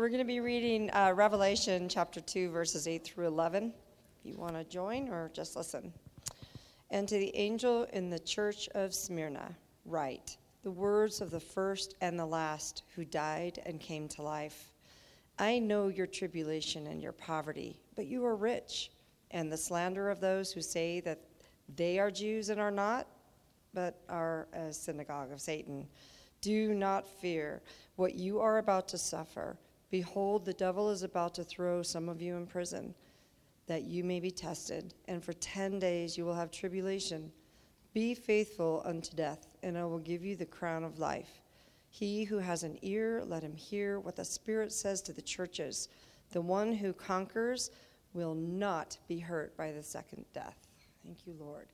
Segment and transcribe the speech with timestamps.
[0.00, 3.70] We're going to be reading uh, Revelation chapter 2, verses 8 through 11.
[4.18, 5.92] If you want to join or just listen.
[6.90, 11.96] And to the angel in the church of Smyrna, write the words of the first
[12.00, 14.72] and the last who died and came to life.
[15.38, 18.92] I know your tribulation and your poverty, but you are rich,
[19.32, 21.20] and the slander of those who say that
[21.76, 23.06] they are Jews and are not,
[23.74, 25.86] but are a synagogue of Satan.
[26.40, 27.60] Do not fear
[27.96, 29.58] what you are about to suffer.
[29.90, 32.94] Behold, the devil is about to throw some of you in prison,
[33.66, 37.32] that you may be tested, and for ten days you will have tribulation.
[37.92, 41.42] Be faithful unto death, and I will give you the crown of life.
[41.88, 45.88] He who has an ear, let him hear what the Spirit says to the churches.
[46.30, 47.72] The one who conquers
[48.12, 50.68] will not be hurt by the second death.
[51.04, 51.66] Thank you, Lord.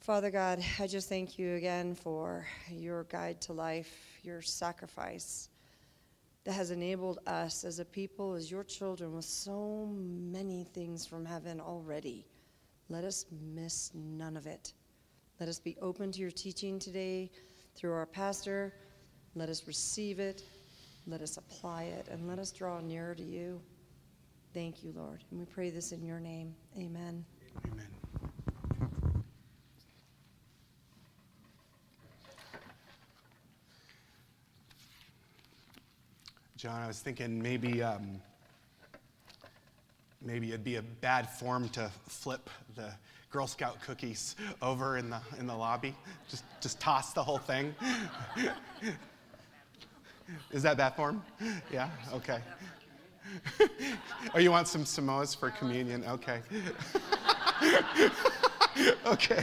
[0.00, 5.48] Father God, I just thank you again for your guide to life, your sacrifice
[6.44, 11.24] that has enabled us as a people, as your children, with so many things from
[11.24, 12.26] heaven already.
[12.88, 14.72] Let us miss none of it.
[15.40, 17.30] Let us be open to your teaching today
[17.74, 18.74] through our pastor.
[19.34, 20.42] Let us receive it.
[21.06, 22.08] Let us apply it.
[22.10, 23.60] And let us draw nearer to you.
[24.54, 25.22] Thank you, Lord.
[25.30, 26.54] And we pray this in your name.
[26.76, 27.24] Amen.
[27.66, 27.97] Amen.
[36.68, 38.20] John, I was thinking maybe um,
[40.20, 42.92] maybe it'd be a bad form to flip the
[43.30, 45.94] Girl Scout cookies over in the in the lobby.
[46.28, 47.74] Just just toss the whole thing.
[50.50, 51.24] Is that bad form?
[51.72, 51.88] Yeah.
[52.12, 52.40] Okay.
[54.34, 56.04] oh, you want some Samoas for communion?
[56.06, 56.42] Okay.
[59.06, 59.42] okay.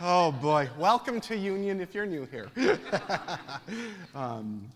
[0.00, 0.70] Oh boy.
[0.78, 2.48] Welcome to Union if you're new here.
[4.14, 4.66] um,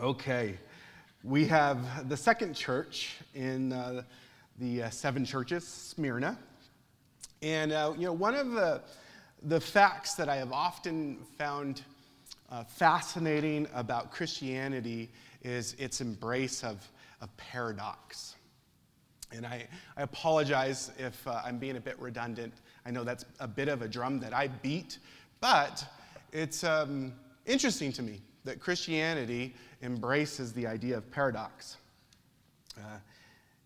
[0.00, 0.58] Okay,
[1.22, 4.02] we have the second church in uh,
[4.58, 6.38] the uh, seven churches, Smyrna.
[7.42, 8.80] And, uh, you know, one of the,
[9.42, 11.82] the facts that I have often found
[12.50, 15.10] uh, fascinating about Christianity
[15.42, 16.88] is its embrace of,
[17.20, 18.36] of paradox.
[19.30, 19.66] And I,
[19.98, 22.54] I apologize if uh, I'm being a bit redundant.
[22.86, 24.98] I know that's a bit of a drum that I beat,
[25.42, 25.84] but
[26.32, 27.12] it's um,
[27.44, 31.76] interesting to me that Christianity embraces the idea of paradox.
[32.78, 32.98] Uh,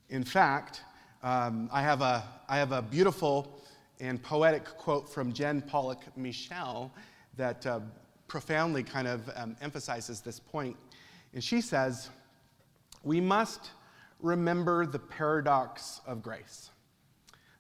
[0.09, 0.83] in fact,
[1.23, 3.63] um, I, have a, I have a beautiful
[4.01, 6.93] and poetic quote from Jen Pollock Michel
[7.37, 7.81] that uh,
[8.29, 10.77] profoundly kind of um, emphasizes this point.
[11.35, 12.11] And she says,
[13.03, 13.71] We must
[14.21, 16.71] remember the paradox of grace.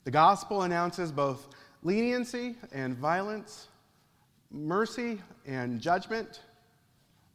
[0.04, 1.48] The gospel announces both
[1.82, 3.68] leniency and violence,
[4.50, 6.40] mercy and judgment,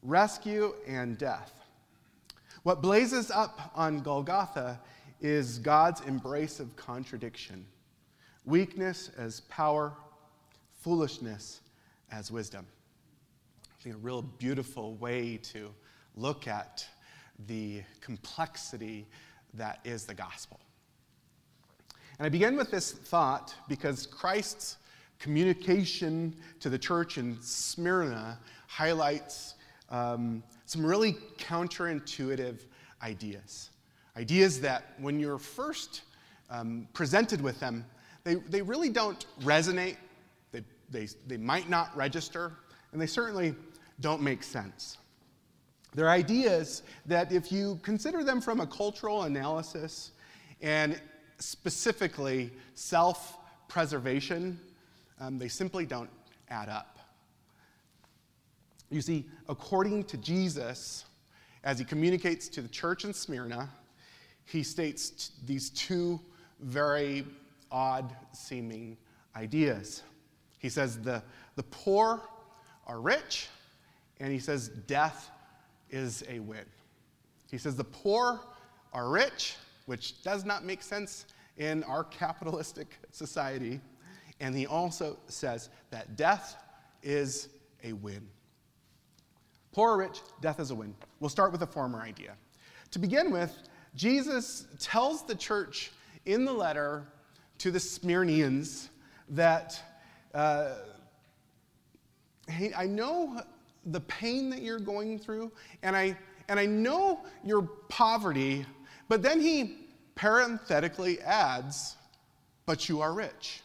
[0.04, 1.54] rescue, and death.
[2.64, 4.80] What blazes up on Golgotha
[5.20, 7.66] is God's embrace of contradiction
[8.46, 9.94] weakness as power,
[10.80, 11.62] foolishness
[12.12, 12.66] as wisdom.
[13.66, 15.72] I think a real beautiful way to
[16.16, 16.86] look at
[17.48, 19.08] the complexity
[19.54, 20.60] that is the gospel.
[22.18, 24.78] And I begin with this thought because Christ's
[25.20, 29.56] communication to the church in Smyrna highlights
[29.92, 32.62] um, some really counterintuitive
[33.04, 33.70] ideas.
[34.18, 36.02] Ideas that, when you're first
[36.50, 37.86] um, presented with them,
[38.24, 39.98] they, they really don't resonate,
[40.52, 42.54] they, they, they might not register,
[42.92, 43.54] and they certainly
[44.00, 44.98] don't make sense.
[45.94, 50.12] They're ideas that, if you consider them from a cultural analysis
[50.62, 51.00] and
[51.40, 53.38] specifically self
[53.68, 54.60] preservation,
[55.20, 56.10] um, they simply don't
[56.50, 56.91] add up.
[58.92, 61.06] You see, according to Jesus,
[61.64, 63.70] as he communicates to the church in Smyrna,
[64.44, 66.20] he states t- these two
[66.60, 67.26] very
[67.72, 68.98] odd seeming
[69.36, 70.04] ideas.
[70.60, 71.24] He says the,
[71.56, 72.22] the poor
[72.86, 73.48] are rich,
[74.20, 75.32] and he says death
[75.90, 76.66] is a win.
[77.50, 78.42] He says the poor
[78.92, 79.56] are rich,
[79.86, 83.80] which does not make sense in our capitalistic society.
[84.42, 86.58] And he also says that death
[87.04, 87.48] is
[87.86, 88.28] a win.
[89.74, 90.94] Poor or rich, death is a win.
[91.20, 92.36] We'll start with the former idea.
[92.92, 93.58] To begin with,
[93.96, 95.92] Jesus tells the church
[96.26, 97.06] in the letter
[97.60, 98.90] to the Smyrnians
[99.30, 99.82] that,
[100.34, 100.74] uh,
[102.48, 103.42] hey, I know
[103.86, 105.52] the pain that you're going through,
[105.84, 106.18] and I,
[106.50, 108.66] and I know your poverty,
[109.08, 111.96] but then he parenthetically adds,
[112.66, 113.62] but you are rich.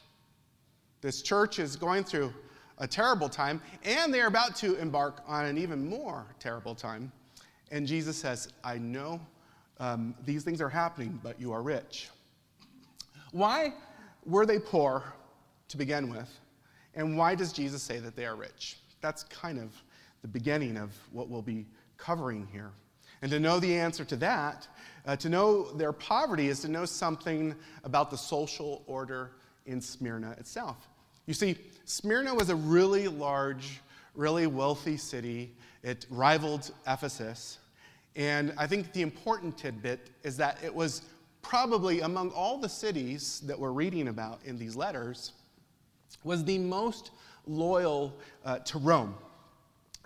[1.01, 2.33] This church is going through
[2.79, 7.11] a terrible time, and they're about to embark on an even more terrible time.
[7.71, 9.21] And Jesus says, I know
[9.81, 12.11] um, these things are happening, but you are rich.
[13.33, 13.73] Why
[14.25, 15.03] were they poor
[15.69, 16.29] to begin with?
[16.95, 18.79] And why does Jesus say that they are rich?
[19.01, 19.71] That's kind of
[20.23, 21.67] the beginning of what we'll be
[21.99, 22.71] covering here.
[23.23, 24.69] And to know the answer to that,
[25.07, 29.33] uh, to know their poverty, is to know something about the social order
[29.67, 30.89] in Smyrna itself.
[31.27, 33.81] You see, Smyrna was a really large,
[34.15, 35.53] really wealthy city.
[35.83, 37.59] It rivaled Ephesus.
[38.15, 41.03] And I think the important tidbit is that it was
[41.43, 45.33] probably among all the cities that we're reading about in these letters,
[46.25, 47.11] was the most
[47.47, 49.15] loyal uh, to Rome.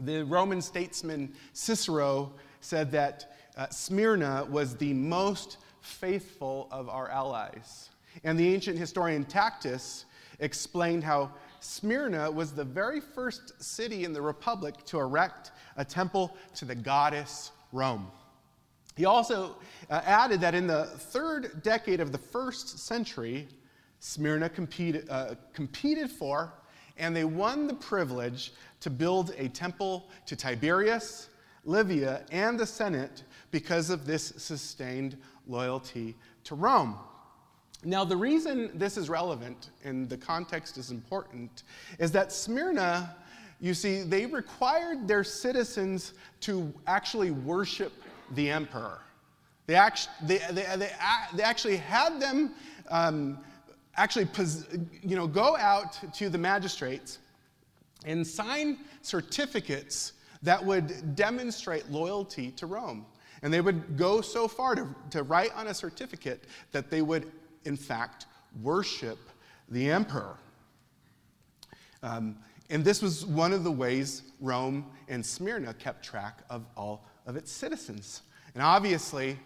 [0.00, 7.90] The Roman statesman Cicero said that uh, Smyrna was the most faithful of our allies.
[8.24, 10.04] And the ancient historian Tacitus
[10.40, 16.36] explained how Smyrna was the very first city in the Republic to erect a temple
[16.54, 18.10] to the goddess Rome.
[18.96, 19.56] He also
[19.88, 23.48] uh, added that in the third decade of the first century,
[24.00, 24.50] Smyrna
[25.08, 26.52] uh, competed for
[27.00, 31.28] and they won the privilege to build a temple to Tiberius,
[31.64, 35.16] Livia, and the Senate because of this sustained
[35.46, 36.14] loyalty
[36.44, 36.96] to Rome.
[37.82, 41.62] Now, the reason this is relevant and the context is important
[41.98, 43.16] is that Smyrna,
[43.60, 47.92] you see, they required their citizens to actually worship
[48.32, 49.00] the emperor.
[49.66, 50.90] They actually, they, they, they,
[51.34, 52.52] they actually had them
[52.90, 53.38] um,
[53.96, 54.28] actually
[55.02, 57.18] you know, go out to the magistrates
[58.04, 63.04] and sign certificates that would demonstrate loyalty to Rome.
[63.42, 67.30] And they would go so far to, to write on a certificate that they would,
[67.64, 68.26] in fact,
[68.62, 69.18] worship
[69.68, 70.36] the emperor.
[72.02, 72.36] Um,
[72.70, 77.36] and this was one of the ways Rome and Smyrna kept track of all of
[77.36, 78.22] its citizens.
[78.54, 79.38] And obviously,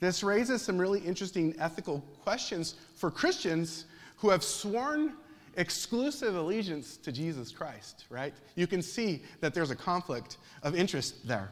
[0.00, 3.86] this raises some really interesting ethical questions for Christians
[4.16, 5.14] who have sworn
[5.56, 8.32] exclusive allegiance to Jesus Christ, right?
[8.54, 11.50] You can see that there's a conflict of interest there.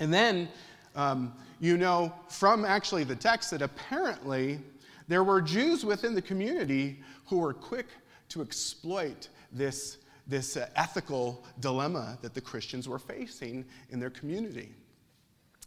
[0.00, 0.48] And then
[0.94, 4.60] um, you know from actually the text that apparently
[5.08, 7.86] there were Jews within the community who were quick
[8.28, 9.96] to exploit this,
[10.26, 14.70] this uh, ethical dilemma that the Christians were facing in their community.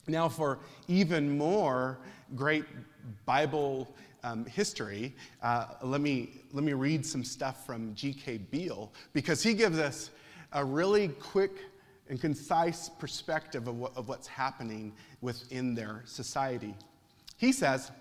[0.08, 2.00] Now, for even more
[2.36, 2.66] great
[3.26, 3.94] Bible
[4.24, 8.38] um, history, uh, let, me, let me read some stuff from G.K.
[8.38, 10.12] Beale because he gives us
[10.54, 11.52] a really quick
[12.10, 14.92] and concise perspective of, what, of what's happening
[15.22, 16.76] within their society.
[17.38, 17.92] He says,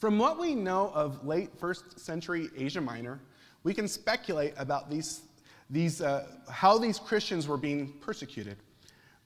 [0.00, 3.20] From what we know of late first century Asia Minor,
[3.64, 5.20] we can speculate about these,
[5.68, 8.56] these, uh, how these Christians were being persecuted.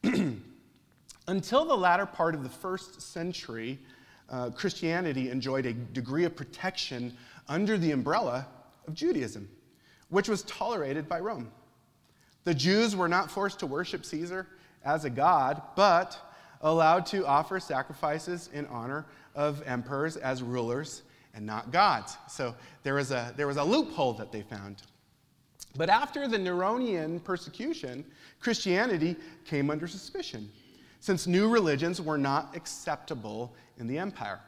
[1.28, 3.78] Until the latter part of the first century,
[4.28, 7.16] uh, Christianity enjoyed a degree of protection
[7.48, 8.44] under the umbrella
[8.88, 9.48] of Judaism,
[10.08, 11.52] which was tolerated by Rome.
[12.42, 14.48] The Jews were not forced to worship Caesar
[14.84, 16.18] as a god, but
[16.62, 21.02] allowed to offer sacrifices in honor of emperors as rulers
[21.34, 22.16] and not gods.
[22.28, 24.82] So there was a, there was a loophole that they found.
[25.76, 28.04] But after the Neronian persecution,
[28.40, 30.50] Christianity came under suspicion
[31.00, 34.40] since new religions were not acceptable in the empire.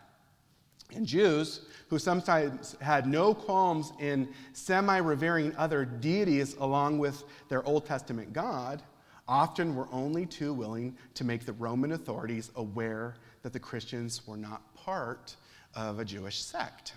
[0.95, 7.63] And Jews, who sometimes had no qualms in semi revering other deities along with their
[7.67, 8.83] Old Testament God,
[9.29, 14.37] often were only too willing to make the Roman authorities aware that the Christians were
[14.37, 15.37] not part
[15.75, 16.95] of a Jewish sect.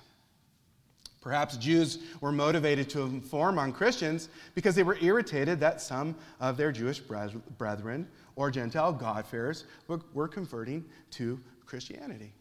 [1.21, 6.55] Perhaps Jews were motivated to inform on Christians because they were irritated that some of
[6.55, 8.07] their Jewish brethren
[8.37, 9.65] or Gentile God-fearers
[10.13, 12.31] were, converting to Christianity.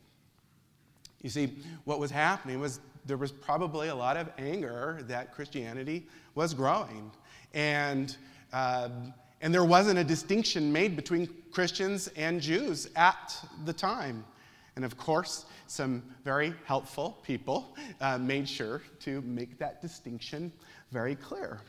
[1.23, 6.07] You see, what was happening was there was probably a lot of anger that Christianity
[6.37, 7.11] was growing.
[7.53, 8.17] And,
[8.53, 14.25] um, and there wasn't a distinction made between Christians and Jews at the time.
[14.77, 20.53] And of course, some very helpful people uh, made sure to make that distinction
[20.93, 21.61] very clear.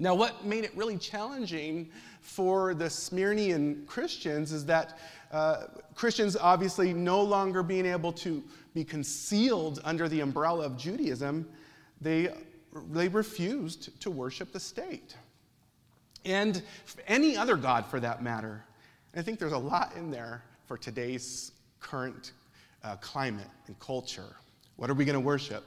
[0.00, 4.98] Now, what made it really challenging for the Smyrnian Christians is that
[5.32, 8.42] uh, Christians obviously no longer being able to
[8.74, 11.48] be concealed under the umbrella of Judaism,
[12.00, 12.32] they,
[12.92, 15.16] they refused to worship the state.
[16.28, 16.62] And
[17.06, 18.62] any other God for that matter.
[19.16, 22.32] I think there's a lot in there for today's current
[22.84, 24.36] uh, climate and culture.
[24.76, 25.64] What are we going to worship?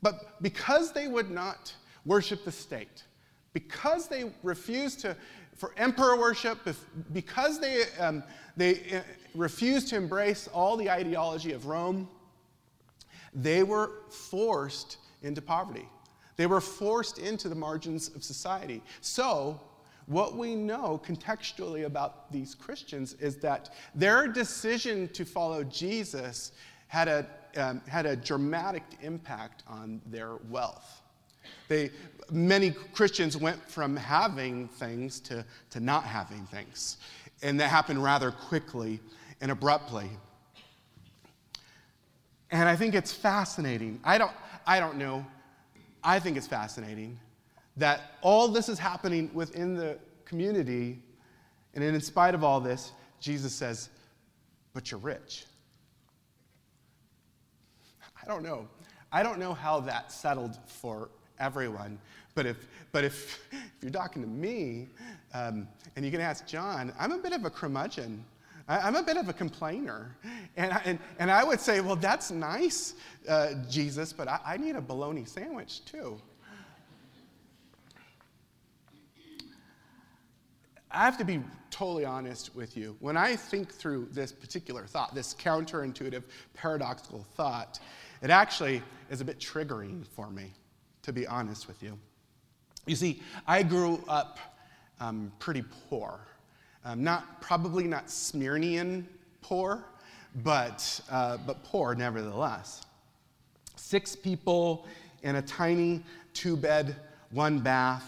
[0.00, 1.74] But because they would not
[2.06, 3.04] worship the state,
[3.52, 5.14] because they refused to
[5.54, 6.58] for emperor worship,
[7.12, 8.22] because they, um,
[8.56, 9.00] they uh,
[9.34, 12.08] refused to embrace all the ideology of Rome,
[13.34, 15.88] they were forced into poverty.
[16.36, 18.82] They were forced into the margins of society.
[19.00, 19.60] So,
[20.06, 26.52] what we know contextually about these Christians is that their decision to follow Jesus
[26.86, 27.26] had a,
[27.56, 31.02] um, had a dramatic impact on their wealth.
[31.68, 31.90] They,
[32.30, 36.98] many Christians went from having things to, to not having things.
[37.42, 39.00] And that happened rather quickly
[39.40, 40.08] and abruptly.
[42.50, 44.00] And I think it's fascinating.
[44.04, 44.32] I don't,
[44.66, 45.26] I don't know.
[46.02, 47.18] I think it's fascinating
[47.76, 51.02] that all this is happening within the community.
[51.74, 53.90] And in spite of all this, Jesus says,
[54.72, 55.44] But you're rich.
[58.22, 58.68] I don't know.
[59.12, 61.98] I don't know how that settled for everyone.
[62.34, 62.56] But if,
[62.92, 64.88] but if, if you're talking to me
[65.32, 68.24] um, and you can ask John, I'm a bit of a curmudgeon.
[68.68, 70.16] I, am a bit of a complainer.
[70.56, 72.94] And I, and, and I would say, well, that's nice,
[73.28, 76.20] uh, Jesus, but I, I need a bologna sandwich too.
[80.90, 82.96] I have to be totally honest with you.
[83.00, 86.22] When I think through this particular thought, this counterintuitive,
[86.54, 87.80] paradoxical thought,
[88.22, 90.52] it actually is a bit triggering for me
[91.06, 91.96] to be honest with you.
[92.86, 94.38] You see, I grew up
[95.00, 96.18] um, pretty poor.
[96.86, 99.02] Um, not, probably not Smyrnian
[99.42, 99.84] poor,
[100.44, 102.86] but, uh, but poor nevertheless.
[103.74, 104.86] Six people
[105.24, 106.94] in a tiny two bed,
[107.32, 108.04] one bath.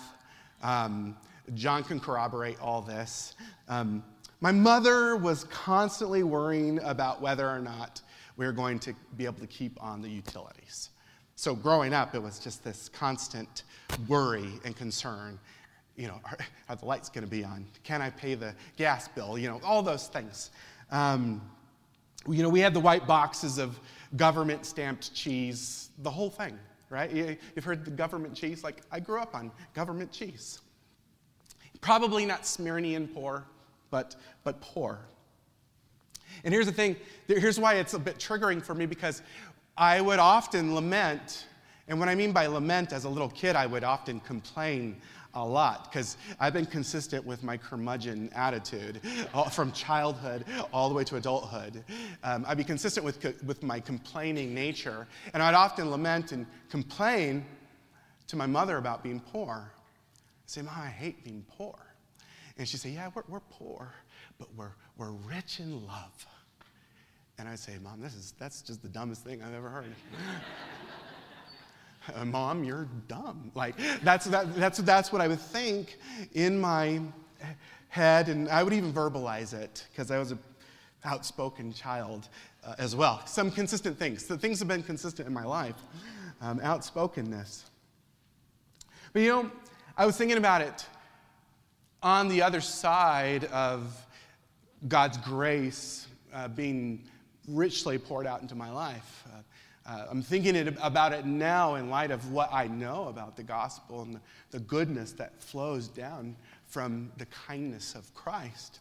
[0.63, 1.17] Um,
[1.55, 3.35] John can corroborate all this.
[3.69, 4.05] Um,
[4.41, 8.01] my mother was constantly worrying about whether or not
[8.37, 10.91] we were going to be able to keep on the utilities.
[11.35, 13.65] So growing up, it was just this constant
[14.07, 15.41] worry and concern.
[15.99, 16.39] You know, are,
[16.69, 17.67] are the lights going to be on?
[17.83, 19.37] Can I pay the gas bill?
[19.37, 20.51] You know, all those things.
[20.93, 21.43] Um,
[22.29, 23.79] you know, we had the white boxes of
[24.17, 26.57] government stamped cheese, the whole thing,
[26.89, 27.39] right?
[27.55, 28.63] You've heard the government cheese?
[28.63, 30.61] Like, I grew up on government cheese.
[31.81, 33.45] Probably not Smyrnian poor,
[33.91, 34.15] but,
[34.45, 35.01] but poor.
[36.45, 39.23] And here's the thing here's why it's a bit triggering for me because
[39.77, 41.47] I would often lament,
[41.89, 45.01] and what I mean by lament as a little kid, I would often complain
[45.35, 49.01] a lot because I've been consistent with my curmudgeon attitude
[49.53, 51.85] from childhood all the way to adulthood.
[52.23, 57.45] Um, I'd be consistent with, with my complaining nature, and I'd often lament and complain
[58.29, 59.71] to my mother about being poor.
[60.45, 61.79] I'd say, Mom, I hate being poor.
[62.57, 63.93] And she'd say, Yeah, we're, we're poor,
[64.39, 66.27] but we're, we're rich in love.
[67.39, 69.85] And I'd say, Mom, this is, that's just the dumbest thing I've ever heard.
[72.25, 73.51] Mom, you're dumb.
[73.55, 75.97] Like, that's, that, that's, that's what I would think
[76.35, 77.01] in my
[77.89, 80.39] head, and I would even verbalize it because I was an
[81.05, 82.29] outspoken child
[82.65, 83.23] uh, as well.
[83.27, 84.27] Some consistent things.
[84.27, 85.77] The things have been consistent in my life
[86.41, 87.65] um, outspokenness.
[89.13, 89.51] But you know,
[89.97, 90.87] I was thinking about it
[92.03, 94.07] on the other side of
[94.87, 97.05] God's grace uh, being
[97.49, 99.25] richly poured out into my life.
[99.27, 99.41] Uh,
[99.89, 103.43] uh, I'm thinking it, about it now in light of what I know about the
[103.43, 108.81] gospel and the, the goodness that flows down from the kindness of Christ.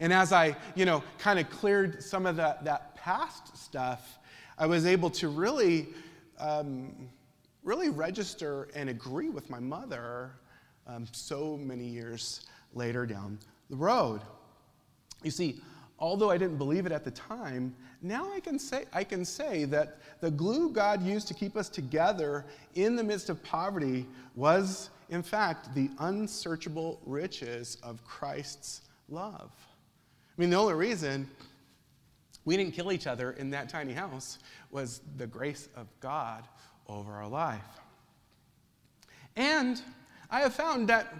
[0.00, 4.18] And as I, you know, kind of cleared some of that, that past stuff,
[4.56, 5.88] I was able to really,
[6.38, 7.10] um,
[7.62, 10.32] really register and agree with my mother
[10.86, 14.22] um, so many years later down the road.
[15.22, 15.60] You see,
[15.98, 19.64] although I didn't believe it at the time, now I can say, I can say
[19.66, 24.90] that the glue God used to keep us together in the midst of poverty was,
[25.08, 29.50] in fact, the unsearchable riches of Christ's love.
[30.36, 31.28] I mean, the only reason
[32.44, 34.38] we didn't kill each other in that tiny house
[34.70, 36.44] was the grace of God
[36.88, 37.60] over our life.
[39.34, 39.80] And
[40.30, 41.12] I have found that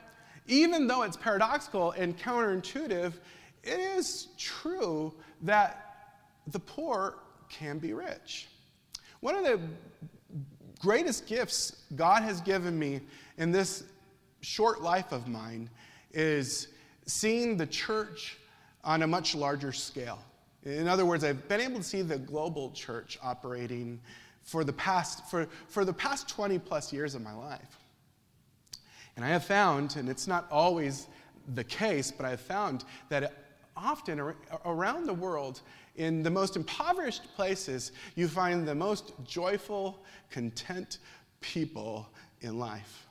[0.47, 3.15] even though it's paradoxical and counterintuitive,
[3.67, 5.83] it is true that
[6.47, 7.19] the poor
[7.49, 8.49] can be rich.
[9.21, 9.61] One of the
[10.79, 13.01] greatest gifts God has given me
[13.39, 13.85] in this
[14.41, 15.69] short life of mine
[16.13, 16.69] is
[17.07, 18.39] seeing the church
[18.85, 20.19] on a much larger scale.
[20.65, 24.01] In other words, I've been able to see the global church operating
[24.43, 27.79] for the past, for, for the past 20 plus years of my life.
[29.17, 31.09] And I have found, and it's not always
[31.55, 33.46] the case, but I have found that
[33.77, 35.61] often around the world,
[35.97, 40.99] in the most impoverished places, you find the most joyful, content
[41.41, 42.09] people
[42.41, 43.07] in life.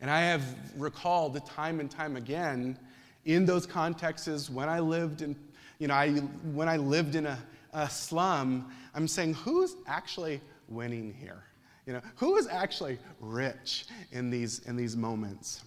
[0.00, 0.42] And I have
[0.76, 2.78] recalled time and time again
[3.24, 5.36] in those contexts when I lived in,
[5.78, 6.10] you know, I,
[6.52, 7.38] when I lived in a,
[7.72, 11.42] a slum, I'm saying, who's actually winning here?
[11.86, 15.64] You know, who is actually rich in these, in these moments?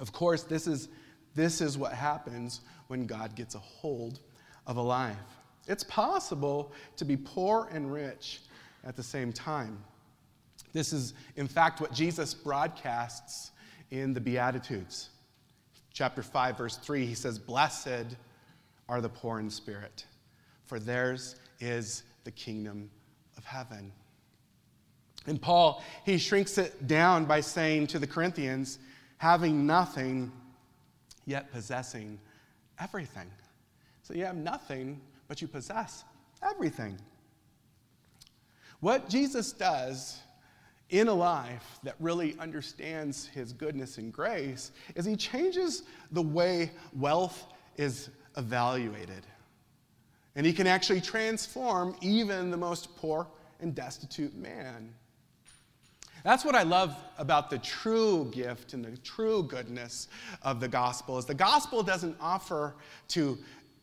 [0.00, 0.88] Of course, this is,
[1.34, 4.20] this is what happens when God gets a hold
[4.66, 5.16] of a life.
[5.66, 8.40] It's possible to be poor and rich
[8.84, 9.82] at the same time.
[10.72, 13.52] This is, in fact, what Jesus broadcasts
[13.90, 15.10] in the Beatitudes.
[15.92, 18.16] Chapter 5, verse 3, he says, Blessed
[18.88, 20.04] are the poor in spirit,
[20.64, 22.90] for theirs is the kingdom
[23.38, 23.92] of heaven.
[25.26, 28.78] And Paul, he shrinks it down by saying to the Corinthians,
[29.16, 30.32] having nothing,
[31.26, 32.18] yet possessing
[32.78, 33.30] everything.
[34.02, 36.04] So you have nothing, but you possess
[36.42, 36.98] everything.
[38.80, 40.20] What Jesus does
[40.90, 46.70] in a life that really understands his goodness and grace is he changes the way
[46.94, 49.26] wealth is evaluated.
[50.36, 53.26] And he can actually transform even the most poor
[53.60, 54.92] and destitute man.
[56.24, 60.08] That's what I love about the true gift and the true goodness
[60.40, 62.74] of the gospel is the gospel doesn't offer
[63.08, 63.38] to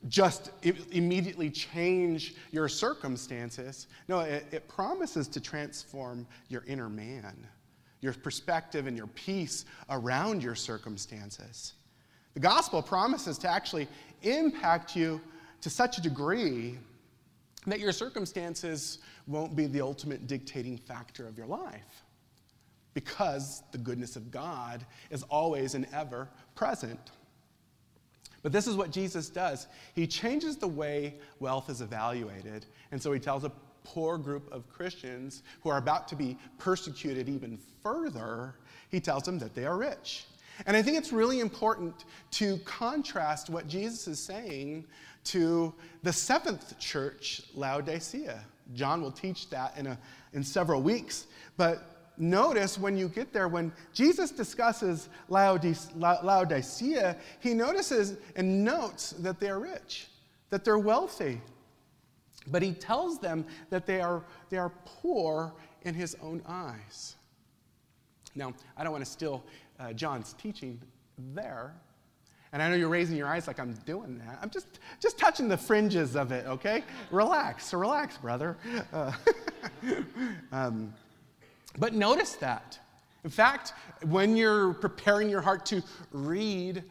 [0.07, 3.85] just immediately change your circumstances.
[4.07, 7.47] No, it, it, promises to transform your inner man,
[8.01, 11.73] your perspective and your peace around your circumstances.
[12.33, 13.87] The gospel promises to actually
[14.23, 15.21] impact you
[15.61, 16.79] to such a degree
[17.67, 22.03] that your circumstances won't be the ultimate dictating factor of your life
[22.93, 27.11] because the goodness of God is always and ever present.
[28.43, 29.67] But this is what Jesus does.
[29.93, 32.65] He changes the way wealth is evaluated.
[32.91, 33.51] And so he tells a
[33.83, 38.55] poor group of Christians who are about to be persecuted even further,
[38.89, 40.25] he tells them that they are rich.
[40.65, 44.85] And I think it's really important to contrast what Jesus is saying
[45.25, 48.43] to the seventh church, Laodicea.
[48.73, 49.97] John will teach that in, a,
[50.33, 51.25] in several weeks.
[51.57, 51.90] But
[52.21, 59.59] notice when you get there, when Jesus discusses Laodicea, he notices and notes that they're
[59.59, 60.07] rich,
[60.49, 61.41] that they're wealthy.
[62.47, 65.53] But he tells them that they are, they are poor
[65.83, 67.15] in his own eyes.
[68.35, 69.43] Now, I don't want to steal
[69.79, 70.79] uh, John's teaching
[71.33, 71.73] there.
[72.53, 74.39] And I know you're raising your eyes like I'm doing that.
[74.41, 76.83] I'm just, just touching the fringes of it, okay?
[77.09, 78.57] relax, relax, brother.
[78.91, 79.11] Uh,
[80.51, 80.93] um,
[81.77, 82.79] but notice that.
[83.23, 86.83] In fact, when you're preparing your heart to read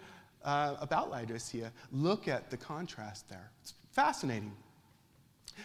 [0.45, 3.51] uh, about Laodicea, look at the contrast there.
[3.63, 4.53] It's fascinating.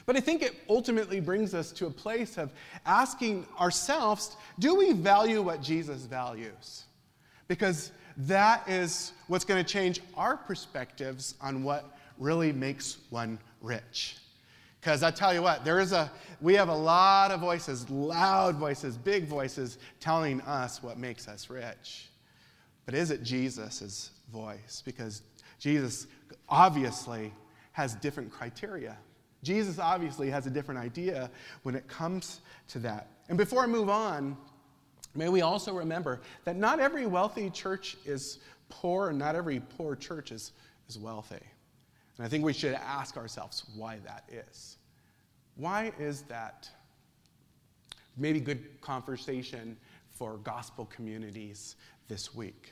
[0.06, 2.51] But I think it ultimately brings us to a place of
[2.86, 6.84] asking ourselves do we value what Jesus values?
[7.47, 14.17] Because that is what's going to change our perspectives on what really makes one rich.
[14.86, 18.58] Because I tell you what, there is a, we have a lot of voices, loud
[18.58, 22.10] voices, big voices, telling us what makes us rich.
[22.86, 24.84] But is it Jesus' voice?
[24.86, 25.24] Because
[25.58, 26.06] Jesus
[26.50, 27.34] obviously
[27.71, 28.95] has different criteria.
[29.41, 31.32] Jesus obviously has a different idea
[31.63, 33.08] when it comes to that.
[33.28, 34.38] And before I move on,
[35.15, 38.38] may we also remember that not every wealthy church is
[38.69, 40.52] poor, and not every poor church is,
[40.88, 41.41] is wealthy.
[42.17, 44.78] And I think we should ask ourselves why that is.
[45.56, 46.69] Why is that?
[48.17, 49.75] Maybe good conversation
[50.10, 51.75] for gospel communities
[52.08, 52.71] this week.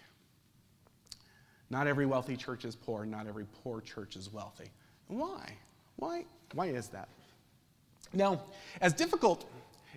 [1.70, 4.70] Not every wealthy church is poor, not every poor church is wealthy.
[5.08, 5.58] Why?
[5.98, 7.10] Why, why is that?
[8.14, 8.44] Now,
[8.80, 9.50] as difficult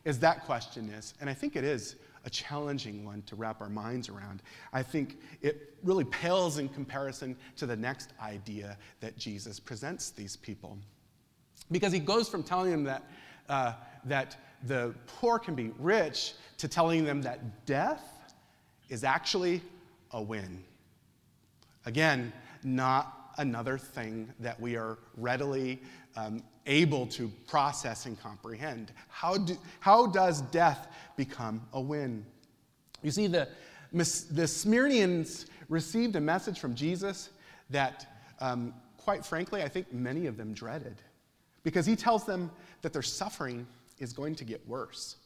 [0.04, 1.96] as that question is, and I think it is
[2.26, 4.42] a challenging one to wrap our minds around.
[4.72, 10.36] I think it really pales in comparison to the next idea that Jesus presents these
[10.36, 10.76] people.
[11.70, 13.04] Because he goes from telling them that,
[13.48, 13.72] uh,
[14.04, 18.34] that the poor can be rich to telling them that death
[18.88, 19.62] is actually
[20.10, 20.62] a win.
[21.86, 22.32] Again,
[22.64, 25.80] not another thing that we are readily
[26.16, 28.92] um, able to process and comprehend.
[29.08, 32.24] How, do, how does death become a win?
[33.02, 33.48] You see, the,
[33.92, 37.30] the Smyrnians received a message from Jesus
[37.70, 38.06] that,
[38.40, 41.00] um, quite frankly, I think many of them dreaded
[41.62, 42.50] because he tells them
[42.82, 43.66] that their suffering
[43.98, 45.16] is going to get worse.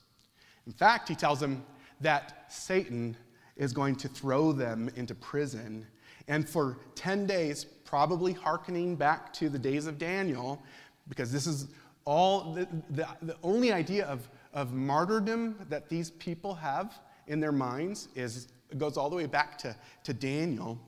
[0.67, 1.65] In fact, he tells them
[2.01, 3.17] that Satan
[3.57, 5.87] is going to throw them into prison.
[6.29, 10.63] And for 10 days, probably hearkening back to the days of Daniel,
[11.11, 11.69] because this is
[12.07, 17.53] all the, the, the only idea of, of martyrdom that these people have in their
[17.53, 20.79] minds is goes all the way back to, to Daniel.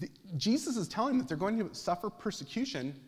[0.00, 2.98] The, Jesus is telling them that they're going to suffer persecution,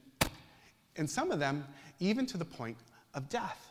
[0.96, 1.66] and some of them
[1.98, 2.76] even to the point
[3.14, 3.70] of death.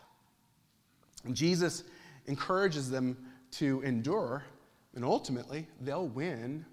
[1.23, 1.83] And Jesus
[2.27, 3.15] encourages them
[3.51, 4.43] to endure,
[4.95, 6.65] and ultimately, they'll win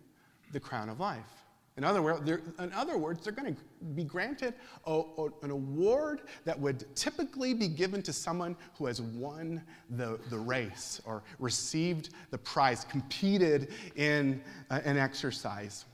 [0.53, 1.42] the crown of life.
[1.79, 3.61] In other, words, in other words, they're going to
[3.95, 4.53] be granted
[4.87, 10.19] a, a, an award that would typically be given to someone who has won the,
[10.29, 15.87] the race or received the prize, competed in uh, an exercise.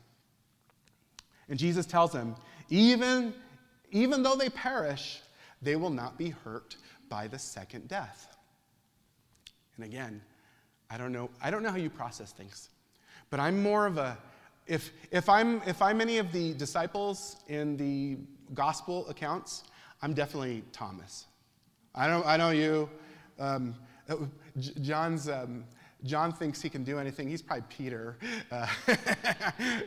[1.48, 2.34] And Jesus tells them,
[2.70, 3.32] even,
[3.92, 5.20] even though they perish,
[5.62, 6.76] they will not be hurt
[7.08, 8.36] by the second death.
[9.76, 10.20] And again,
[10.90, 12.70] I don't know, I don't know how you process things,
[13.30, 14.18] but I'm more of a
[14.68, 18.18] if, if, I'm, if I'm any of the disciples in the
[18.54, 19.64] gospel accounts,
[20.02, 21.26] I'm definitely Thomas.
[21.94, 22.88] I don't, I know you.
[23.38, 23.74] Um,
[24.58, 25.64] John's, um,
[26.04, 27.28] John thinks he can do anything.
[27.28, 28.18] He's probably Peter.
[28.50, 28.66] Uh,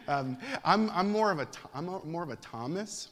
[0.07, 3.09] um, I'm, I'm, more of a, I'm more of a Thomas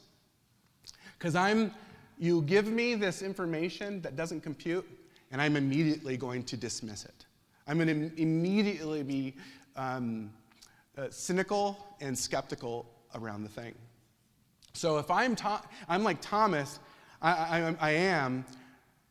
[1.17, 1.73] because I'm,
[2.19, 4.87] you give me this information that doesn't compute,
[5.31, 7.25] and I'm immediately going to dismiss it.
[7.67, 9.35] I'm going to immediately be
[9.75, 10.31] um,
[10.99, 12.85] uh, cynical and skeptical
[13.15, 13.73] around the thing.
[14.73, 16.79] So if I'm, to- I'm like Thomas,
[17.21, 18.45] I, I, I, am,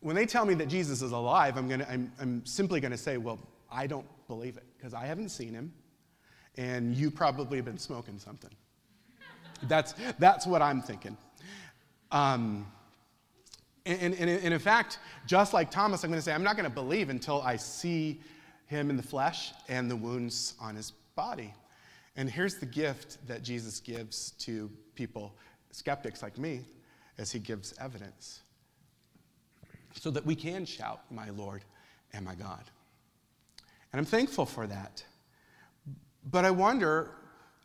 [0.00, 2.98] when they tell me that Jesus is alive, I'm, gonna, I'm, I'm simply going to
[2.98, 3.38] say, well,
[3.70, 5.72] I don't believe it because I haven't seen him,
[6.56, 8.50] and you probably have been smoking something.
[9.64, 11.16] that's, that's what I'm thinking.
[12.12, 12.66] Um,
[13.84, 16.68] and, and, and, in fact, just like Thomas, I'm going to say, I'm not going
[16.68, 18.20] to believe until I see
[18.66, 21.54] him in the flesh and the wounds on his body.
[22.18, 25.36] And here's the gift that Jesus gives to people,
[25.70, 26.62] skeptics like me,
[27.16, 28.40] as he gives evidence.
[29.94, 31.62] So that we can shout, My Lord
[32.12, 32.64] and my God.
[33.92, 35.04] And I'm thankful for that.
[36.32, 37.12] But I wonder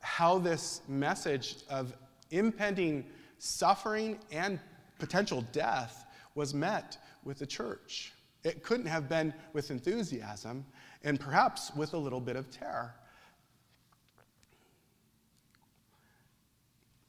[0.02, 1.92] how this message of
[2.30, 3.06] impending
[3.40, 4.60] suffering and
[5.00, 8.14] potential death was met with the church.
[8.44, 10.64] It couldn't have been with enthusiasm
[11.04, 12.94] and perhaps with a little bit of terror.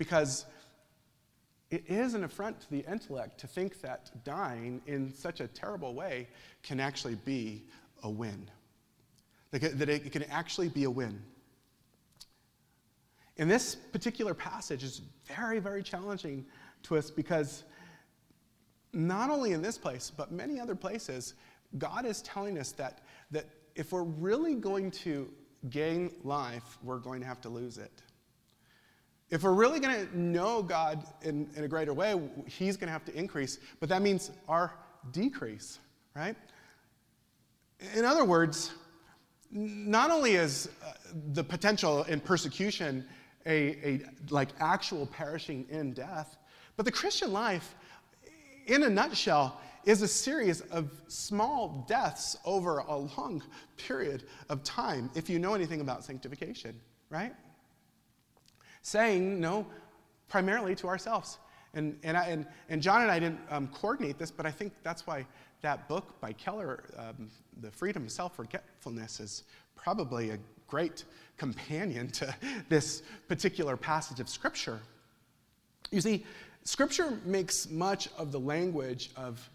[0.04, 0.44] Because
[1.70, 5.94] it is an affront to the intellect to think that dying in such a terrible
[5.94, 6.28] way
[6.62, 7.64] can actually be
[8.02, 8.50] a win.
[9.50, 11.22] That it can actually be a win.
[13.38, 16.44] And this particular passage is very, very challenging
[16.82, 17.64] to us because
[18.92, 21.32] not only in this place, but many other places,
[21.78, 25.30] God is telling us that, that if we're really going to
[25.70, 28.03] gain life, we're going to have to lose it.
[29.30, 32.92] If we're really going to know God in, in a greater way, He's going to
[32.92, 34.74] have to increase, but that means our
[35.12, 35.78] decrease,
[36.14, 36.36] right?
[37.94, 38.72] In other words,
[39.50, 40.92] not only is uh,
[41.32, 43.06] the potential in persecution
[43.46, 46.36] a, a like actual perishing in death,
[46.76, 47.74] but the Christian life,
[48.66, 53.42] in a nutshell, is a series of small deaths over a long
[53.76, 57.34] period of time, if you know anything about sanctification, right?
[58.84, 59.66] Saying no
[60.28, 61.38] primarily to ourselves.
[61.72, 64.72] And, and, I, and, and John and I didn't um, coordinate this, but I think
[64.84, 65.26] that's why
[65.62, 67.30] that book by Keller, um,
[67.62, 69.44] The Freedom of Self Forgetfulness, is
[69.74, 71.04] probably a great
[71.36, 72.32] companion to
[72.68, 74.78] this particular passage of Scripture.
[75.90, 76.24] You see,
[76.64, 79.50] Scripture makes much of the language of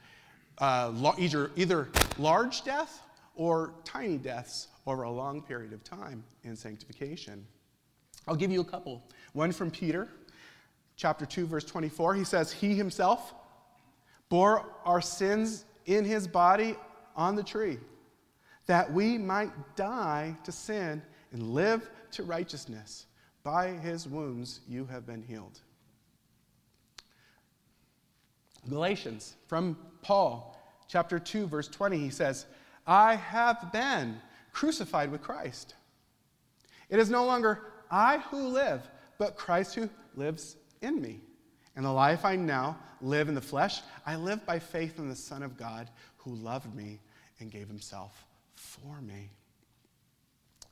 [0.58, 1.88] uh, either, either
[2.18, 3.02] large death
[3.36, 7.46] or tiny deaths over a long period of time in sanctification.
[8.28, 9.04] I'll give you a couple.
[9.40, 10.10] One from Peter,
[10.98, 12.14] chapter 2, verse 24.
[12.14, 13.34] He says, He himself
[14.28, 16.76] bore our sins in his body
[17.16, 17.78] on the tree,
[18.66, 23.06] that we might die to sin and live to righteousness.
[23.42, 25.62] By his wounds you have been healed.
[28.68, 32.46] Galatians, from Paul, chapter 2, verse 20, he says,
[32.86, 34.20] I have been
[34.52, 35.76] crucified with Christ.
[36.90, 38.86] It is no longer I who live,
[39.20, 41.20] but Christ who lives in me.
[41.76, 45.16] And the life I now live in the flesh, I live by faith in the
[45.16, 47.00] Son of God who loved me
[47.40, 49.30] and gave himself for me.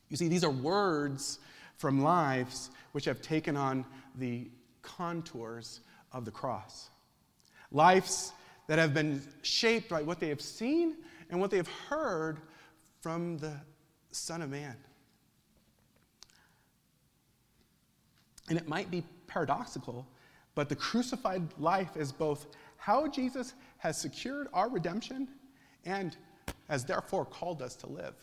[0.10, 1.40] You see, these are words
[1.78, 4.50] from lives which have taken on the
[4.82, 5.82] contours
[6.12, 6.90] of the cross.
[7.72, 8.32] Lives
[8.68, 10.96] that have been shaped by what they have seen
[11.30, 12.40] and what they have heard
[13.02, 13.54] from the
[14.12, 14.76] Son of Man.
[18.50, 20.08] And it might be paradoxical,
[20.56, 25.28] but the crucified life is both how Jesus has secured our redemption
[25.86, 26.16] and
[26.70, 28.16] has therefore called us to live.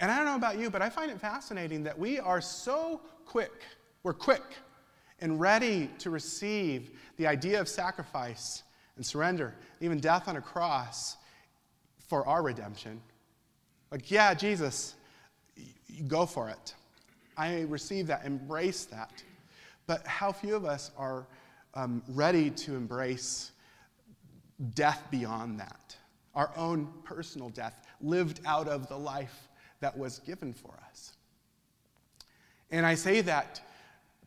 [0.00, 3.00] And I don't know about you, but I find it fascinating that we are so
[3.24, 3.62] quick,
[4.02, 4.42] we're quick
[5.20, 8.62] and ready to receive the idea of sacrifice
[8.96, 11.16] and surrender, even death on a cross
[12.08, 13.00] for our redemption.
[13.90, 14.94] Like, yeah, Jesus,
[16.06, 16.74] go for it.
[17.36, 19.22] I receive that, embrace that.
[19.86, 21.26] But how few of us are
[21.74, 23.52] um, ready to embrace
[24.74, 25.96] death beyond that,
[26.34, 29.48] our own personal death, lived out of the life
[29.80, 31.12] that was given for us.
[32.70, 33.60] And I say that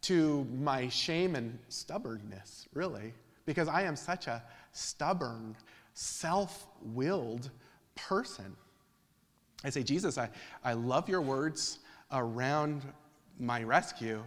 [0.02, 3.13] to my shame and stubbornness, really,
[3.45, 5.56] because I am such a stubborn,
[5.93, 7.50] self willed
[7.95, 8.56] person.
[9.63, 10.30] I say, Jesus, I,
[10.63, 11.80] I love your words
[12.12, 12.84] around
[13.39, 14.23] my rescue.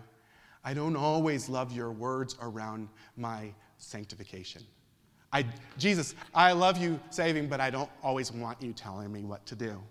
[0.64, 4.62] I don't always love your words around my sanctification.
[5.32, 5.44] I,
[5.78, 9.54] Jesus, I love you saving, but I don't always want you telling me what to
[9.54, 9.82] do.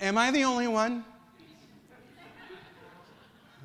[0.00, 1.04] Am I the only one?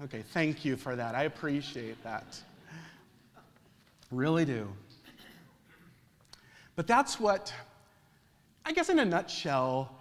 [0.03, 1.15] Okay, thank you for that.
[1.15, 2.41] I appreciate that.
[4.11, 4.67] Really do.
[6.75, 7.53] But that's what,
[8.65, 9.99] I guess, in a nutshell,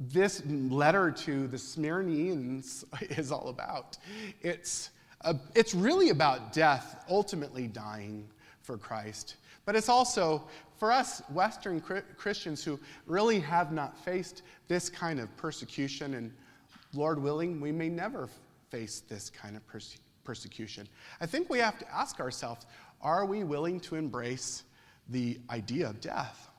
[0.00, 2.84] this letter to the Smyrnians
[3.18, 3.98] is all about.
[4.40, 8.26] It's, a, it's really about death, ultimately dying
[8.62, 9.36] for Christ.
[9.66, 10.42] But it's also
[10.78, 11.80] for us Western
[12.16, 16.32] Christians who really have not faced this kind of persecution, and
[16.94, 18.28] Lord willing, we may never
[18.70, 20.88] face this kind of perse- persecution.
[21.20, 22.66] I think we have to ask ourselves
[23.02, 24.64] are we willing to embrace
[25.08, 26.50] the idea of death?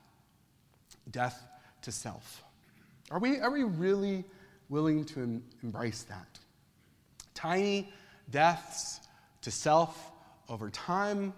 [1.10, 1.44] Death
[1.82, 2.44] to self.
[3.12, 4.24] Are we, are we really
[4.70, 6.38] willing to em- embrace that?
[7.34, 7.92] Tiny
[8.30, 9.00] deaths
[9.42, 10.10] to self
[10.48, 11.34] over time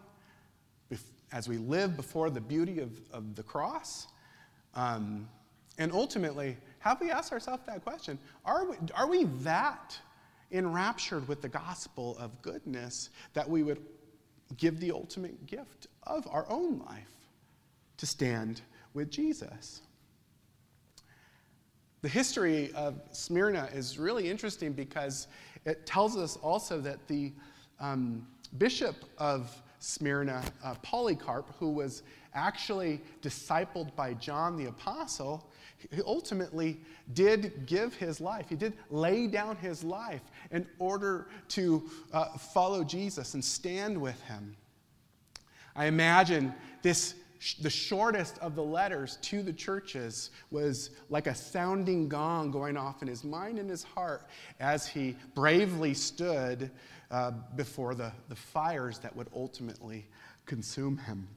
[0.91, 4.07] bef- as we live before the beauty of, of the cross.
[4.75, 5.29] Um,
[5.77, 8.21] and ultimately, have we asked ourselves that question?
[8.45, 9.99] Are we, are we that
[10.53, 13.83] enraptured with the gospel of goodness that we would
[14.57, 17.29] give the ultimate gift of our own life
[17.97, 18.61] to stand
[18.93, 19.81] with Jesus?
[22.05, 25.27] The history of Smyrna is really interesting because
[25.65, 27.33] it tells us also that the
[27.81, 28.27] um,
[28.59, 32.03] bishop of Smyrna, uh, Polycarp, who was
[32.35, 35.49] actually discipled by John the Apostle,
[35.91, 36.79] he ultimately
[37.15, 38.51] did give his life.
[38.51, 44.21] He did lay down his life in order to uh, follow Jesus and stand with
[44.25, 44.55] him.
[45.75, 47.15] I imagine this
[47.61, 53.03] the shortest of the letters to the churches was like a sounding gong going off
[53.03, 54.27] in his mind and his heart
[54.61, 56.71] as he bravely stood
[57.11, 60.07] uh, before the, the fires that would ultimately
[60.47, 61.29] consume him.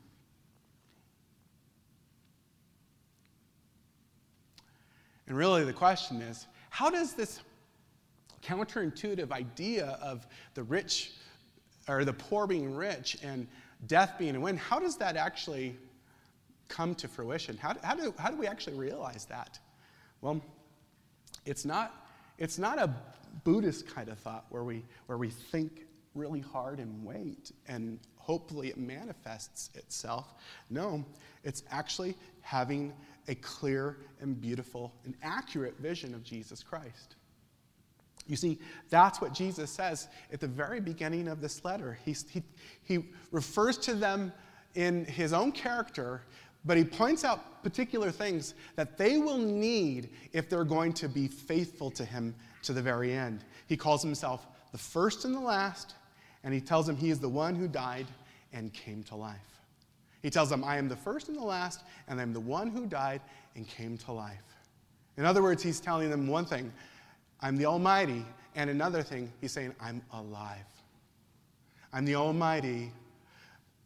[5.27, 7.41] And really, the question is how does this
[8.43, 11.11] counterintuitive idea of the rich
[11.89, 13.47] or the poor being rich and
[13.85, 15.77] death being a win, how does that actually
[16.67, 17.57] come to fruition?
[17.57, 19.59] How, how, do, how do we actually realize that?
[20.21, 20.41] Well,
[21.45, 22.93] it's not, it's not a
[23.43, 28.67] Buddhist kind of thought where we, where we think really hard and wait and hopefully
[28.67, 30.33] it manifests itself.
[30.69, 31.05] No,
[31.43, 32.93] it's actually having
[33.27, 37.15] a clear and beautiful and accurate vision of Jesus Christ.
[38.27, 41.97] You see, that's what Jesus says at the very beginning of this letter.
[42.03, 42.43] He, he,
[42.83, 44.33] he refers to them
[44.75, 46.23] in his own character,
[46.67, 51.27] but he points out particular things that they will need if they're going to be
[51.27, 53.43] faithful to him to the very end.
[53.67, 55.95] He calls himself the first and the last,
[56.43, 58.05] and he tells them he is the one who died
[58.53, 59.61] and came to life.
[60.21, 62.85] He tells them, I am the first and the last, and I'm the one who
[62.85, 63.21] died
[63.55, 64.43] and came to life.
[65.15, 66.71] In other words, he's telling them one thing
[67.39, 68.25] I'm the Almighty,
[68.55, 70.65] and another thing, he's saying, I'm alive.
[71.93, 72.91] I'm the Almighty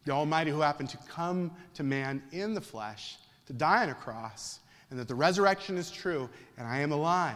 [0.06, 3.94] the Almighty who happened to come to man in the flesh, to die on a
[3.94, 4.60] cross,
[4.90, 7.36] and that the resurrection is true, and I am alive.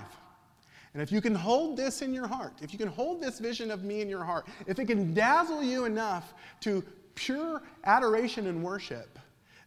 [0.94, 3.70] And if you can hold this in your heart, if you can hold this vision
[3.70, 6.84] of me in your heart, if it can dazzle you enough to
[7.16, 9.20] pure adoration and worship,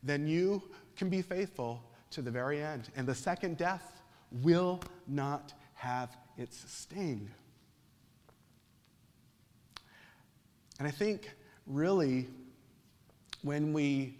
[0.03, 0.63] then you
[0.97, 2.89] can be faithful to the very end.
[2.97, 4.01] And the second death
[4.43, 7.29] will not have its sting.
[10.79, 11.31] And I think
[11.67, 12.29] really
[13.43, 14.19] when we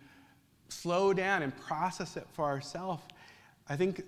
[0.69, 3.03] slow down and process it for ourselves,
[3.69, 4.03] I think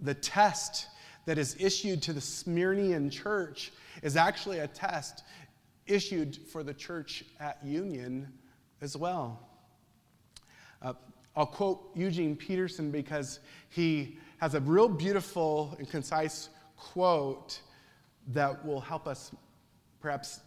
[0.00, 0.88] the test
[1.26, 5.24] that is issued to the Smyrnian church is actually a test
[5.86, 8.32] issued for the church at Union
[8.80, 9.48] as well.
[10.82, 10.94] Uh,
[11.36, 13.40] I'll quote Eugene Peterson because
[13.70, 17.60] he has a real beautiful and concise quote
[18.28, 19.34] that will help us
[20.00, 20.40] perhaps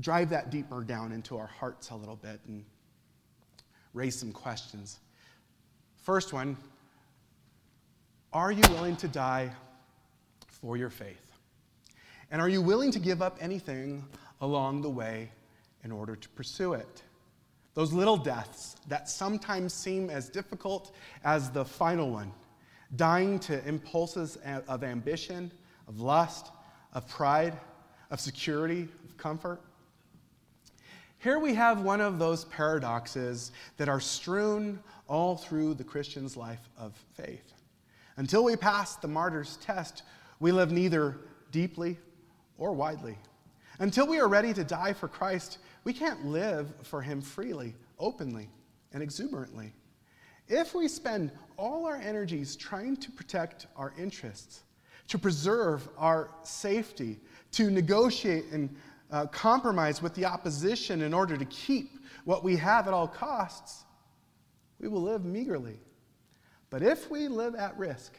[0.00, 2.64] drive that deeper down into our hearts a little bit and
[3.94, 4.98] raise some questions.
[6.02, 6.56] First one
[8.32, 9.50] Are you willing to die
[10.46, 11.32] for your faith?
[12.30, 14.04] And are you willing to give up anything
[14.40, 15.30] along the way
[15.82, 17.02] in order to pursue it?
[17.74, 22.32] Those little deaths that sometimes seem as difficult as the final one,
[22.96, 24.36] dying to impulses
[24.68, 25.52] of ambition,
[25.88, 26.50] of lust,
[26.92, 27.56] of pride,
[28.10, 29.60] of security, of comfort.
[31.20, 36.70] Here we have one of those paradoxes that are strewn all through the Christian's life
[36.78, 37.52] of faith.
[38.16, 40.02] Until we pass the martyr's test,
[40.38, 41.18] we live neither
[41.52, 41.98] deeply
[42.56, 43.18] or widely.
[43.80, 48.48] Until we are ready to die for Christ, we can't live for Him freely, openly,
[48.94, 49.74] and exuberantly.
[50.48, 54.62] If we spend all our energies trying to protect our interests,
[55.08, 57.20] to preserve our safety,
[57.52, 58.74] to negotiate and
[59.10, 63.84] uh, compromise with the opposition in order to keep what we have at all costs,
[64.78, 65.78] we will live meagerly.
[66.70, 68.16] But if we live at risk,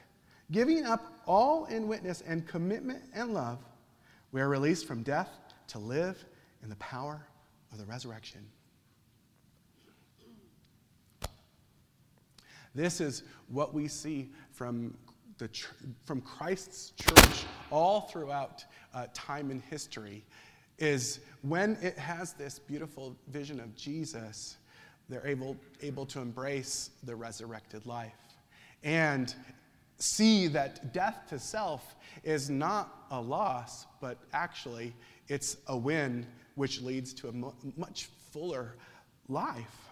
[0.52, 3.60] giving up all in witness and commitment and love,
[4.32, 5.30] we are released from death
[5.68, 6.24] to live
[6.64, 7.26] in the power
[7.72, 8.42] of the resurrection.
[12.74, 14.98] This is what we see from,
[15.38, 15.50] the,
[16.06, 20.26] from Christ's church all throughout uh, time and history
[20.82, 24.58] is when it has this beautiful vision of Jesus,
[25.10, 28.14] they're able, able to embrace the resurrected life
[28.84, 29.36] and
[29.98, 34.94] see that death to self is not a loss, but actually
[35.28, 38.76] it's a win which leads to a much fuller
[39.30, 39.90] life.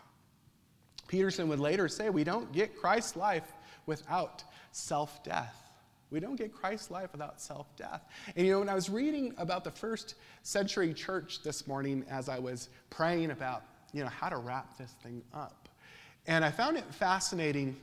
[1.08, 3.52] Peterson would later say, We don't get Christ's life
[3.86, 5.68] without self death.
[6.12, 8.02] We don't get Christ's life without self death.
[8.36, 12.30] And you know, when I was reading about the first century church this morning as
[12.30, 15.69] I was praying about, you know, how to wrap this thing up,
[16.28, 17.76] and I found it fascinating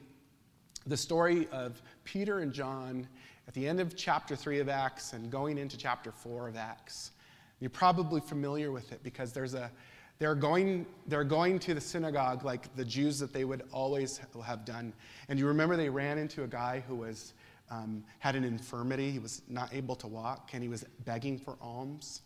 [0.87, 3.09] the story of Peter and John
[3.49, 7.13] at the end of chapter 3 of Acts and going into chapter 4 of Acts.
[7.61, 9.71] You're probably familiar with it because there's a
[10.19, 14.65] they're going, they're going to the synagogue like the Jews that they would always have
[14.65, 14.95] done.
[15.29, 17.35] And you remember they ran into a guy who was,
[17.71, 19.11] um, had an infirmity.
[19.11, 22.23] He was not able to walk, and he was begging for alms.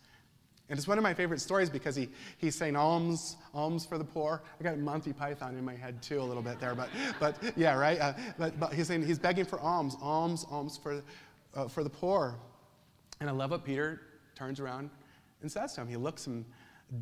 [0.69, 4.05] And it's one of my favorite stories because he, he's saying alms, alms for the
[4.05, 4.43] poor.
[4.61, 7.75] I got Monty Python in my head too a little bit there, but, but yeah,
[7.75, 7.99] right?
[7.99, 11.03] Uh, but, but he's saying he's begging for alms, alms, alms for,
[11.57, 12.37] uh, for the poor.
[13.19, 14.01] And I love what Peter
[14.37, 14.91] turns around
[15.43, 15.89] and says to him.
[15.89, 16.47] He looks him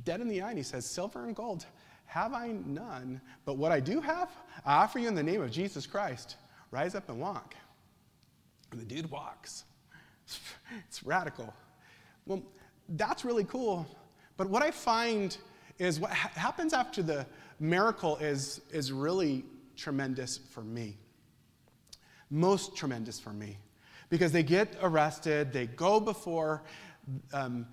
[0.03, 1.67] dead in the eye and he says, Silver and gold
[2.09, 4.31] have I none, but what I do have,
[4.65, 6.37] I offer you in the name of Jesus Christ.
[6.71, 7.55] Rise up and walk.
[8.71, 9.65] And the dude walks.
[10.87, 11.55] It's radical.
[12.27, 12.43] Well,
[12.91, 13.87] that's really cool.
[14.37, 15.35] But what I find
[15.79, 17.25] is what ha- happens after the
[17.59, 20.99] miracle is, is really tremendous for me.
[22.29, 23.57] Most tremendous for me.
[24.11, 26.63] Because they get arrested, they go before
[27.33, 27.67] um,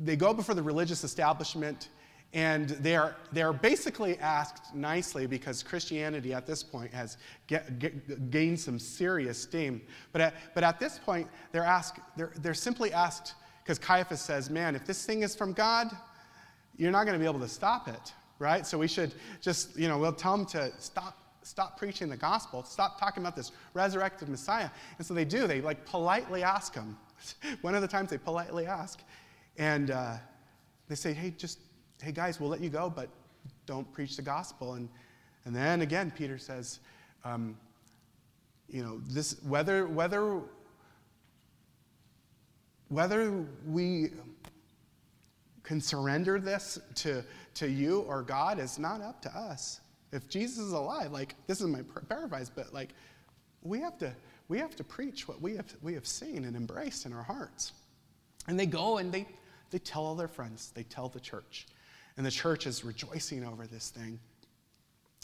[0.00, 1.88] they go before the religious establishment
[2.34, 8.58] and they're, they're basically asked nicely because Christianity at this point has get, get, gained
[8.58, 9.82] some serious steam.
[10.12, 14.48] But at, but at this point, they're, asked, they're, they're simply asked, because Caiaphas says,
[14.48, 15.88] man, if this thing is from God,
[16.78, 18.66] you're not going to be able to stop it, right?
[18.66, 22.62] So we should just, you know, we'll tell them to stop stop preaching the gospel,
[22.62, 24.70] stop talking about this resurrected Messiah.
[24.98, 25.48] And so they do.
[25.48, 26.96] They like politely ask him.
[27.62, 29.00] One of the times they politely ask,
[29.58, 30.14] and uh,
[30.88, 31.58] they say, hey, just,
[32.02, 33.08] hey guys, we'll let you go, but
[33.64, 34.74] don't preach the gospel.
[34.74, 34.88] And,
[35.44, 36.80] and then again, Peter says,
[37.24, 37.56] um,
[38.68, 40.40] you know, this, whether, whether,
[42.88, 44.10] whether we
[45.62, 49.80] can surrender this to, to you or God is not up to us.
[50.10, 52.94] If Jesus is alive, like, this is my paraphrase, but like,
[53.62, 54.12] we have to,
[54.48, 57.72] we have to preach what we have, we have seen and embraced in our hearts.
[58.48, 59.28] And they go and they,
[59.70, 61.68] they tell all their friends, they tell the church.
[62.16, 64.18] And the church is rejoicing over this thing.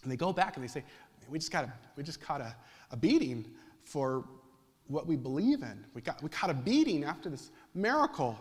[0.03, 0.85] And they go back and they say,
[1.29, 2.55] we just got a, we just caught a,
[2.91, 3.45] a beating
[3.83, 4.25] for
[4.87, 5.85] what we believe in.
[5.95, 8.39] We, got, we caught a beating after this miracle.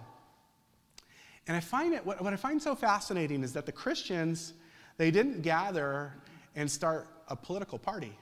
[1.47, 4.53] And I find it, what, what I find so fascinating is that the Christians,
[4.97, 6.13] they didn't gather
[6.55, 8.17] and start a political party.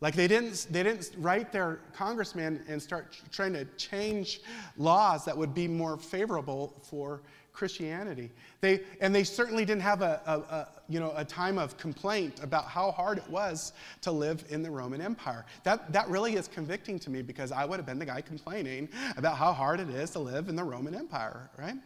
[0.00, 4.40] Like they didn't, they didn't write their congressman and start trying to change
[4.76, 7.22] laws that would be more favorable for
[7.54, 8.30] Christianity.
[8.60, 12.40] They, and they certainly didn't have a, a, a, you know, a time of complaint
[12.42, 15.46] about how hard it was to live in the Roman Empire.
[15.62, 18.88] That, that really is convicting to me because I would have been the guy complaining
[19.16, 21.76] about how hard it is to live in the Roman Empire, right?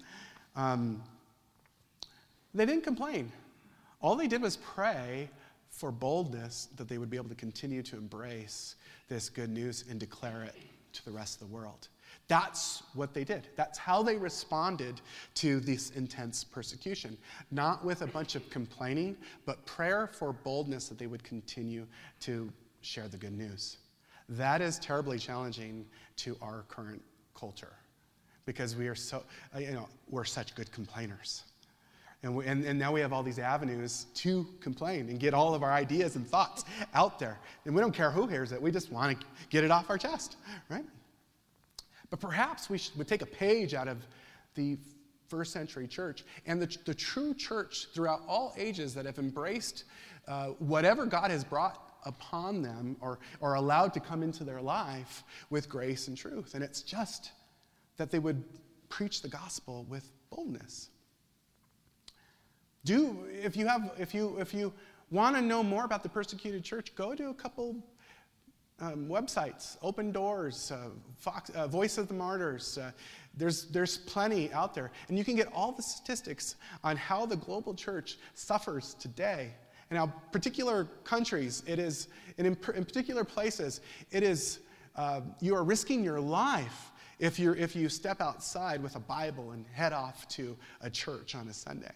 [0.57, 1.03] Um,
[2.55, 3.31] they didn't complain.
[4.01, 5.29] All they did was pray
[5.71, 8.77] for boldness that they would be able to continue to embrace
[9.09, 10.55] this good news and declare it
[10.95, 11.89] to the rest of the world.
[12.29, 13.49] That's what they did.
[13.57, 15.01] That's how they responded
[15.37, 17.16] to this intense persecution.
[17.51, 19.16] Not with a bunch of complaining,
[19.47, 21.87] but prayer for boldness that they would continue
[22.20, 22.53] to
[22.83, 23.79] share the good news.
[24.29, 27.03] That is terribly challenging to our current
[27.35, 27.72] culture
[28.45, 29.22] because we are so,
[29.55, 31.45] uh, you know, we're such good complainers.
[32.22, 35.55] And, we, and, and now we have all these avenues to complain and get all
[35.55, 37.39] of our ideas and thoughts out there.
[37.64, 39.97] And we don't care who hears it, we just want to get it off our
[39.97, 40.37] chest,
[40.68, 40.85] right?
[42.11, 43.98] But perhaps we should take a page out of
[44.54, 44.78] the
[45.28, 49.84] first century church and the, the true church throughout all ages that have embraced
[50.26, 55.24] uh, whatever God has brought upon them or, or allowed to come into their life
[55.50, 56.54] with grace and truth.
[56.54, 57.32] And it's just
[57.96, 58.42] that they would
[58.88, 60.90] preach the gospel with boldness.
[62.84, 64.72] Do, if you have, if you, if you
[65.11, 67.76] want to know more about the persecuted church, go to a couple
[68.81, 72.79] um, websites, Open Doors, uh, Fox, uh, Voice of the Martyrs.
[72.79, 72.91] Uh,
[73.37, 74.91] there's, there's plenty out there.
[75.09, 79.51] And you can get all the statistics on how the global church suffers today.
[79.91, 84.61] And how particular countries, it is, in, in particular places, it is,
[84.97, 89.53] uh, you are risking your life if, you're, if you step outside with a Bible
[89.53, 91.91] and head off to a church on a Sunday.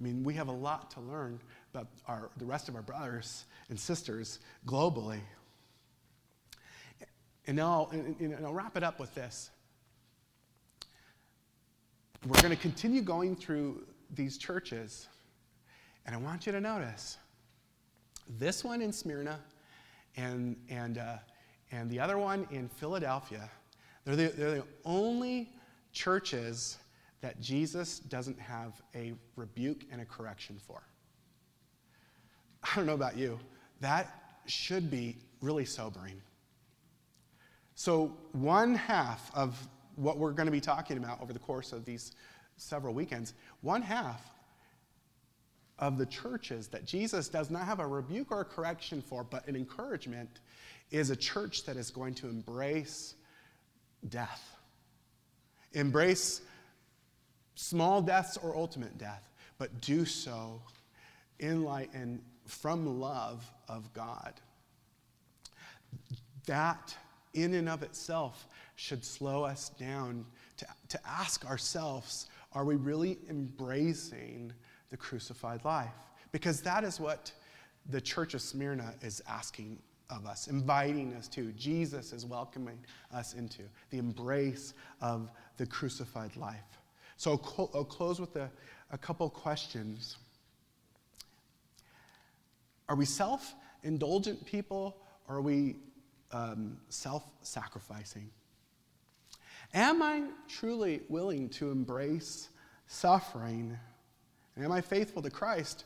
[0.00, 1.40] I mean, we have a lot to learn
[1.72, 5.20] about our, the rest of our brothers and sisters globally.
[7.46, 9.50] And now, and, and I'll wrap it up with this.
[12.26, 15.08] We're going to continue going through these churches,
[16.04, 17.16] and I want you to notice
[18.38, 19.40] this one in Smyrna
[20.16, 21.16] and, and, uh,
[21.72, 23.50] and the other one in Philadelphia,
[24.04, 25.52] they're the, they're the only
[25.92, 26.78] churches
[27.20, 30.82] that Jesus doesn't have a rebuke and a correction for.
[32.62, 33.38] I don't know about you,
[33.80, 36.20] that should be really sobering.
[37.74, 39.56] So, one half of
[39.96, 42.12] what we're going to be talking about over the course of these
[42.56, 44.22] several weekends, one half
[45.78, 49.46] of the churches that Jesus does not have a rebuke or a correction for, but
[49.48, 50.40] an encouragement,
[50.90, 53.14] is a church that is going to embrace
[54.08, 54.56] death.
[55.72, 56.42] Embrace
[57.54, 60.60] small deaths or ultimate death, but do so
[61.40, 64.34] in light and from love of God.
[66.46, 66.94] That,
[67.34, 70.24] in and of itself, should slow us down
[70.56, 74.52] to, to ask ourselves are we really embracing
[74.88, 75.92] the crucified life?
[76.32, 77.32] Because that is what
[77.88, 79.78] the church of Smyrna is asking
[80.10, 81.52] of us, inviting us to.
[81.52, 82.78] Jesus is welcoming
[83.14, 86.80] us into the embrace of the crucified life.
[87.16, 88.50] So I'll, close with a,
[88.90, 90.16] a couple questions.
[92.90, 94.96] Are we self indulgent people
[95.28, 95.76] or are we
[96.32, 98.28] um, self sacrificing?
[99.72, 102.48] Am I truly willing to embrace
[102.88, 103.78] suffering?
[104.56, 105.84] And am I faithful to Christ,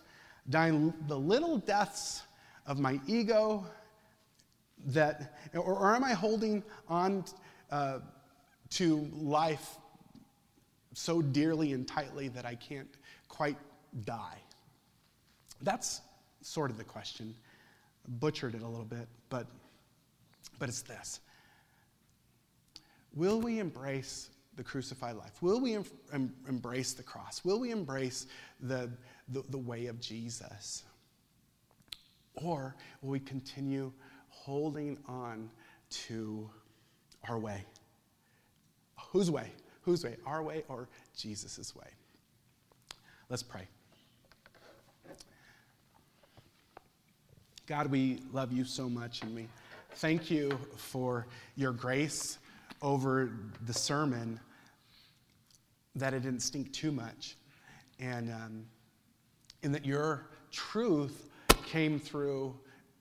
[0.49, 2.23] dying the little deaths
[2.67, 3.67] of my ego
[4.87, 7.27] that, or, or am I holding on
[7.71, 7.99] uh,
[8.71, 9.77] to life
[10.95, 12.89] so dearly and tightly that I can't
[13.29, 13.59] quite
[14.07, 14.39] die?
[15.61, 16.01] That's
[16.45, 17.35] sort of the question.
[18.07, 19.47] Butchered it a little bit, but,
[20.59, 21.21] but it's this
[23.15, 25.43] Will we embrace the crucified life?
[25.43, 27.45] Will we em- em- embrace the cross?
[27.45, 28.27] Will we embrace
[28.61, 28.91] the,
[29.29, 30.85] the, the way of Jesus?
[32.35, 33.93] Or will we continue
[34.29, 35.51] holding on
[35.91, 36.51] to
[37.29, 37.65] our way?
[39.11, 39.51] Whose way?
[39.83, 40.17] Whose way?
[40.27, 41.87] Our way or Jesus' way?
[43.29, 43.67] Let's pray.
[47.67, 49.49] God, we love you so much and we
[49.95, 52.37] thank you for your grace
[52.83, 53.31] over
[53.65, 54.39] the sermon
[55.95, 57.37] that it didn't stink too much
[57.99, 58.67] and, um,
[59.63, 61.31] and that your truth
[61.65, 62.55] came through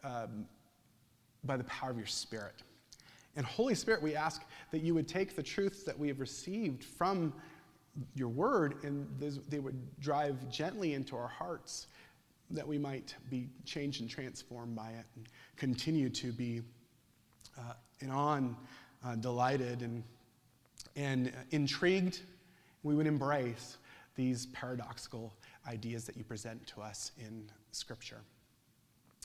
[0.06, 0.46] um,
[1.44, 2.64] by the power of your spirit.
[3.36, 6.86] And Holy Spirit, we ask that you would take the truths that we have received
[6.86, 7.34] from
[8.16, 9.10] your word and
[9.50, 11.88] they would drive gently into our hearts
[12.54, 15.28] that we might be changed and transformed by it and
[15.58, 16.62] continue to be
[17.58, 18.56] uh, and on
[19.06, 20.04] uh, delighted and,
[20.96, 22.22] and intrigued
[22.84, 23.78] We would embrace
[24.16, 25.34] these paradoxical
[25.68, 28.22] ideas that you present to us in Scripture.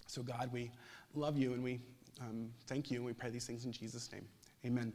[0.06, 0.70] So, God, we
[1.14, 1.80] love you and we
[2.20, 4.26] um, thank you and we pray these things in Jesus' name.
[4.64, 4.92] Amen.